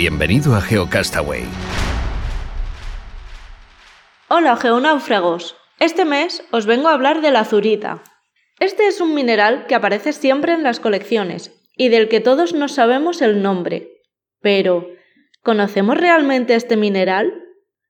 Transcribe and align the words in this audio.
Bienvenido 0.00 0.54
a 0.54 0.62
GeoCastaway. 0.62 1.44
Hola 4.28 4.56
geonáufragos. 4.56 5.56
Este 5.78 6.06
mes 6.06 6.42
os 6.52 6.64
vengo 6.64 6.88
a 6.88 6.94
hablar 6.94 7.20
de 7.20 7.30
la 7.30 7.40
azurita. 7.40 8.02
Este 8.60 8.86
es 8.86 9.02
un 9.02 9.14
mineral 9.14 9.66
que 9.66 9.74
aparece 9.74 10.14
siempre 10.14 10.54
en 10.54 10.62
las 10.62 10.80
colecciones 10.80 11.52
y 11.76 11.90
del 11.90 12.08
que 12.08 12.20
todos 12.20 12.54
no 12.54 12.68
sabemos 12.68 13.20
el 13.20 13.42
nombre. 13.42 13.90
Pero, 14.40 14.88
¿conocemos 15.42 15.98
realmente 15.98 16.54
este 16.54 16.78
mineral? 16.78 17.34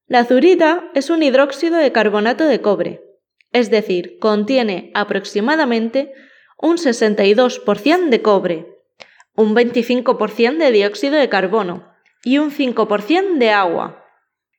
La 0.09 0.19
azurita 0.19 0.91
es 0.97 1.11
un 1.11 1.23
hidróxido 1.23 1.77
de 1.77 1.93
carbonato 1.93 2.43
de 2.43 2.61
cobre, 2.61 3.05
es 3.53 3.71
decir, 3.71 4.19
contiene 4.19 4.91
aproximadamente 4.95 6.13
un 6.59 6.77
62% 6.77 8.09
de 8.09 8.21
cobre, 8.21 8.67
un 9.37 9.55
25% 9.55 10.57
de 10.57 10.73
dióxido 10.73 11.15
de 11.15 11.29
carbono 11.29 11.90
y 12.23 12.39
un 12.39 12.51
5% 12.51 13.39
de 13.39 13.51
agua. 13.51 14.05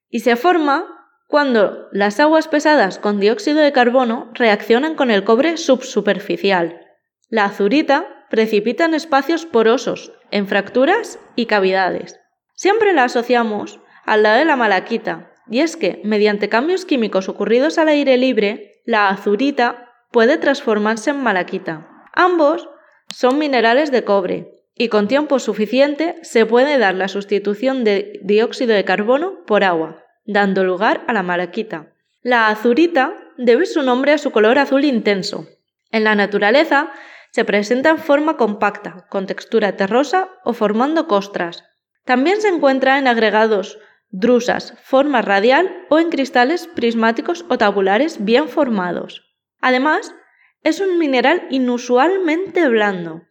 Y 0.09 0.22
se 0.22 0.36
forma 0.36 0.88
cuando 1.28 1.88
las 1.92 2.20
aguas 2.20 2.48
pesadas 2.48 3.00
con 3.00 3.20
dióxido 3.20 3.59
de 3.59 3.72
carbono 3.72 4.30
reaccionan 4.34 4.95
con 4.95 5.12
el 5.12 5.23
cobre 5.23 5.58
subsuperficial. 5.58 6.81
La 7.30 7.45
azurita 7.45 8.26
precipita 8.30 8.86
en 8.86 8.94
espacios 8.94 9.45
porosos, 9.45 10.12
en 10.31 10.48
fracturas 10.48 11.20
y 11.36 11.45
cavidades. 11.45 12.20
Siempre 12.56 12.94
la 12.94 13.06
asociamos 13.06 13.80
al 14.06 14.23
lado 14.23 14.40
de 14.40 14.46
la 14.46 14.56
malaquita, 14.56 15.31
y 15.50 15.59
es 15.62 15.78
que, 15.78 16.02
mediante 16.03 16.50
cambios 16.50 16.86
químicos 16.86 17.30
ocurridos 17.30 17.78
al 17.78 17.88
aire 17.88 18.18
libre, 18.18 18.81
la 18.86 19.09
azurita 19.09 19.90
puede 20.12 20.38
transformarse 20.38 21.09
en 21.09 21.23
malaquita. 21.23 21.88
Ambos 22.14 22.70
son 23.09 23.38
minerales 23.38 23.92
de 23.92 24.03
cobre, 24.03 24.61
y 24.82 24.90
con 24.90 25.08
tiempo 25.08 25.38
suficiente 25.38 26.16
se 26.24 26.48
puede 26.48 26.80
dar 26.80 26.96
la 26.96 27.08
sustitución 27.08 27.84
de 27.84 28.20
dióxido 28.24 28.74
de 28.74 28.84
carbono 28.84 29.46
por 29.46 29.64
agua, 29.64 30.04
dando 30.26 30.64
lugar 30.64 31.04
a 31.06 31.14
la 31.14 31.22
malaquita. 31.22 31.94
La 32.24 32.48
azurita 32.48 33.14
debe 33.38 33.68
su 33.68 33.84
nombre 33.84 34.12
a 34.12 34.18
su 34.18 34.32
color 34.32 34.58
azul 34.58 34.84
intenso. 34.84 35.46
En 35.92 36.04
la 36.04 36.16
naturaleza 36.16 36.90
se 37.30 37.46
presenta 37.46 37.92
en 37.92 38.00
forma 38.00 38.38
compacta, 38.38 39.06
con 39.08 39.28
textura 39.28 39.78
terrosa 39.78 40.30
o 40.44 40.54
formando 40.54 41.08
costras. 41.08 41.64
También 42.04 42.42
se 42.42 42.48
encuentra 42.48 42.98
en 42.98 43.08
agregados 43.08 43.78
drusas, 44.09 44.74
forma 44.82 45.22
radial 45.22 45.86
o 45.92 46.00
en 46.00 46.09
cristales 46.09 46.66
prismáticos 46.66 47.46
o 47.50 47.59
tabulares 47.59 48.26
bien 48.26 48.50
formados. 48.50 49.32
Además, 49.59 50.16
es 50.64 50.80
un 50.80 50.98
mineral 50.98 51.46
inusualmente 51.52 52.68
blando, 52.68 53.22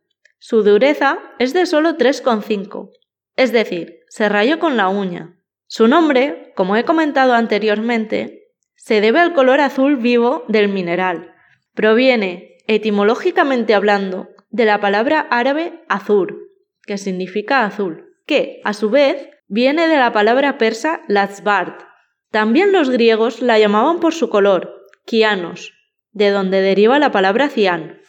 su 0.43 0.63
dureza 0.63 1.19
es 1.39 1.53
de 1.53 1.67
solo 1.67 1.99
3,5, 1.99 2.91
es 3.37 3.53
decir, 3.53 4.01
se 4.09 4.27
rayó 4.31 4.59
con 4.59 4.79
la 4.79 4.89
uña. 4.89 5.37
Su 5.67 5.87
nombre, 5.87 6.55
como 6.57 6.77
he 6.77 6.85
comentado 6.85 7.35
anteriormente, 7.35 8.49
se 8.75 9.03
debe 9.03 9.21
al 9.21 9.35
color 9.35 9.61
azul 9.61 9.97
vivo 9.97 10.47
del 10.49 10.69
mineral. 10.69 11.35
Proviene, 11.75 12.57
etimológicamente 12.67 13.75
hablando, 13.75 14.29
de 14.49 14.65
la 14.65 14.81
palabra 14.81 15.21
árabe 15.31 15.85
azur, 15.91 16.49
que 16.87 16.97
significa 16.97 17.67
azul, 17.67 18.07
que, 18.25 18.63
a 18.65 18.73
su 18.73 18.89
vez, 18.89 19.29
viene 19.47 19.89
de 19.89 19.99
la 19.99 20.11
palabra 20.13 20.57
persa 20.57 21.03
lazbart. 21.07 21.83
También 22.31 22.73
los 22.73 22.89
griegos 22.89 23.43
la 23.43 23.59
llamaban 23.59 24.01
por 24.01 24.15
su 24.15 24.31
color, 24.31 24.87
kianos, 25.05 25.75
de 26.13 26.31
donde 26.31 26.63
deriva 26.63 26.99
la 26.99 27.13
palabra 27.13 27.51
cian. 27.51 28.01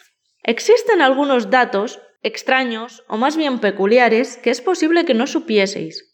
Existen 0.42 1.02
algunos 1.02 1.50
datos 1.50 2.00
extraños 2.22 3.04
o 3.08 3.16
más 3.16 3.36
bien 3.36 3.58
peculiares 3.58 4.36
que 4.36 4.50
es 4.50 4.60
posible 4.60 5.04
que 5.04 5.14
no 5.14 5.26
supieseis. 5.26 6.12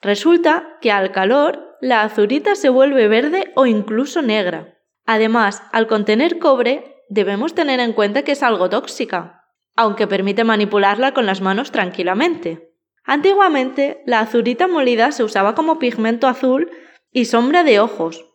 Resulta 0.00 0.76
que 0.80 0.92
al 0.92 1.12
calor 1.12 1.76
la 1.80 2.02
azurita 2.02 2.54
se 2.54 2.68
vuelve 2.68 3.08
verde 3.08 3.52
o 3.54 3.66
incluso 3.66 4.22
negra. 4.22 4.78
Además, 5.06 5.62
al 5.72 5.86
contener 5.86 6.38
cobre, 6.38 7.04
debemos 7.08 7.54
tener 7.54 7.80
en 7.80 7.92
cuenta 7.92 8.22
que 8.22 8.32
es 8.32 8.42
algo 8.42 8.68
tóxica, 8.68 9.44
aunque 9.74 10.06
permite 10.06 10.44
manipularla 10.44 11.14
con 11.14 11.24
las 11.26 11.40
manos 11.40 11.70
tranquilamente. 11.70 12.74
Antiguamente, 13.04 14.02
la 14.06 14.20
azurita 14.20 14.68
molida 14.68 15.12
se 15.12 15.24
usaba 15.24 15.54
como 15.54 15.78
pigmento 15.78 16.28
azul 16.28 16.70
y 17.10 17.24
sombra 17.24 17.64
de 17.64 17.80
ojos, 17.80 18.26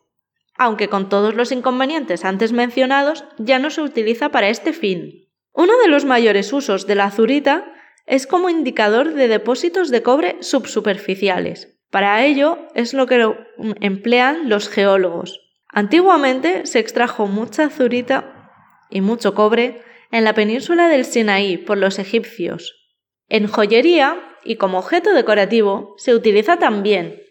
aunque 0.56 0.88
con 0.88 1.08
todos 1.08 1.34
los 1.34 1.52
inconvenientes 1.52 2.24
antes 2.24 2.52
mencionados 2.52 3.24
ya 3.38 3.58
no 3.58 3.70
se 3.70 3.82
utiliza 3.82 4.30
para 4.30 4.48
este 4.48 4.72
fin. 4.72 5.23
Uno 5.54 5.78
de 5.78 5.88
los 5.88 6.04
mayores 6.04 6.52
usos 6.52 6.86
de 6.86 6.96
la 6.96 7.04
azurita 7.04 7.72
es 8.06 8.26
como 8.26 8.50
indicador 8.50 9.14
de 9.14 9.28
depósitos 9.28 9.90
de 9.90 10.02
cobre 10.02 10.36
subsuperficiales. 10.40 11.78
Para 11.90 12.24
ello 12.24 12.58
es 12.74 12.92
lo 12.92 13.06
que 13.06 13.34
emplean 13.80 14.48
los 14.48 14.68
geólogos. 14.68 15.40
Antiguamente 15.68 16.66
se 16.66 16.80
extrajo 16.80 17.28
mucha 17.28 17.66
azurita 17.66 18.50
y 18.90 19.00
mucho 19.00 19.34
cobre 19.34 19.82
en 20.10 20.24
la 20.24 20.34
península 20.34 20.88
del 20.88 21.04
Sinaí 21.04 21.56
por 21.56 21.78
los 21.78 22.00
egipcios. 22.00 22.74
En 23.28 23.46
joyería 23.46 24.20
y 24.44 24.56
como 24.56 24.78
objeto 24.78 25.14
decorativo 25.14 25.94
se 25.98 26.14
utiliza 26.14 26.58
también, 26.58 27.22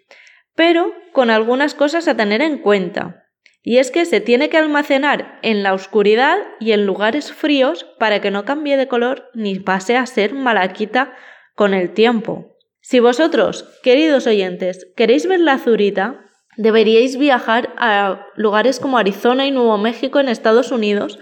pero 0.56 0.94
con 1.12 1.30
algunas 1.30 1.76
cosas 1.76 2.08
a 2.08 2.16
tener 2.16 2.42
en 2.42 2.58
cuenta 2.58 3.23
y 3.66 3.78
es 3.78 3.92
que 3.92 4.06
se 4.06 4.20
tiene 4.20 4.50
que 4.50 4.58
almacenar 4.58 5.40
en 5.42 5.64
la 5.64 5.74
oscuridad 5.74 6.38
y 6.60 6.74
en 6.74 6.86
lugares 6.86 7.32
fríos 7.32 7.86
para 7.98 8.20
que 8.20 8.30
no 8.30 8.44
cambie 8.44 8.76
de 8.76 8.90
color 8.90 9.32
ni 9.34 9.58
pase 9.58 9.96
a 9.96 10.06
ser 10.06 10.34
malaquita 10.34 11.14
con 11.56 11.74
el 11.74 11.94
tiempo. 11.94 12.58
Si 12.82 13.00
vosotros, 13.00 13.66
queridos 13.82 14.28
oyentes, 14.28 14.92
queréis 14.98 15.26
ver 15.26 15.40
la 15.40 15.54
azurita, 15.54 16.26
deberíais 16.58 17.18
viajar 17.18 17.74
a 17.78 18.28
lugares 18.36 18.82
como 18.82 18.98
Arizona 18.98 19.46
y 19.48 19.52
Nuevo 19.52 19.78
México 19.78 20.20
en 20.20 20.28
Estados 20.28 20.74
Unidos 20.74 21.18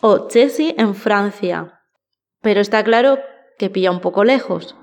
o 0.00 0.28
Chessy 0.28 0.76
en 0.78 0.94
Francia. 0.94 1.80
Pero 2.40 2.60
está 2.60 2.84
claro 2.84 3.18
que 3.58 3.68
pilla 3.68 3.90
un 3.90 4.00
poco 4.00 4.22
lejos. 4.22 4.76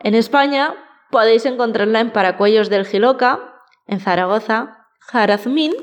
En 0.00 0.14
España 0.14 0.74
podéis 1.10 1.44
encontrarla 1.44 2.00
en 2.00 2.10
Paracuellos 2.10 2.70
del 2.70 2.86
Giloca, 2.86 3.60
en 3.86 4.00
Zaragoza, 4.00 4.78
Jarazmín 5.00 5.74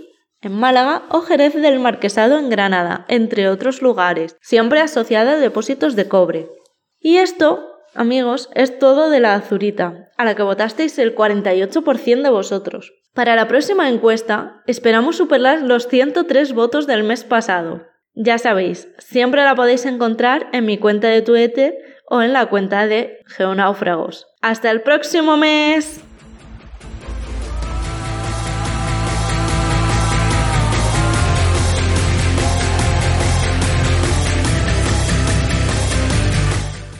en 0.41 0.53
Málaga 0.53 1.03
o 1.09 1.21
Jerez 1.21 1.53
del 1.53 1.79
Marquesado 1.79 2.37
en 2.39 2.49
Granada, 2.49 3.05
entre 3.07 3.49
otros 3.49 3.81
lugares, 3.81 4.35
siempre 4.41 4.79
asociada 4.79 5.33
a 5.33 5.37
depósitos 5.37 5.95
de 5.95 6.07
cobre. 6.07 6.49
Y 6.99 7.17
esto, 7.17 7.67
amigos, 7.93 8.49
es 8.53 8.79
todo 8.79 9.09
de 9.09 9.19
la 9.19 9.35
azurita, 9.35 10.09
a 10.17 10.25
la 10.25 10.35
que 10.35 10.43
votasteis 10.43 10.97
el 10.99 11.15
48% 11.15 12.21
de 12.21 12.29
vosotros. 12.29 12.93
Para 13.13 13.35
la 13.35 13.47
próxima 13.47 13.89
encuesta, 13.89 14.61
esperamos 14.67 15.17
superar 15.17 15.61
los 15.61 15.87
103 15.87 16.53
votos 16.53 16.87
del 16.87 17.03
mes 17.03 17.23
pasado. 17.23 17.85
Ya 18.13 18.37
sabéis, 18.37 18.89
siempre 18.97 19.43
la 19.43 19.55
podéis 19.55 19.85
encontrar 19.85 20.47
en 20.53 20.65
mi 20.65 20.77
cuenta 20.77 21.07
de 21.07 21.21
Twitter 21.21 21.75
o 22.07 22.21
en 22.21 22.33
la 22.33 22.47
cuenta 22.47 22.87
de 22.87 23.19
Geonáufragos. 23.25 24.27
¡Hasta 24.41 24.69
el 24.69 24.81
próximo 24.81 25.37
mes! 25.37 26.01